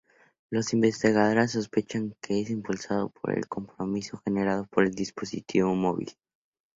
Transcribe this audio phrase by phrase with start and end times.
[0.49, 6.09] Los investigadores sospechan que es impulsado por el compromiso generado por el dispositivo móvil.